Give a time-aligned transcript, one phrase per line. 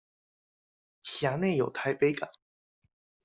[1.03, 2.27] 轄內有臺北港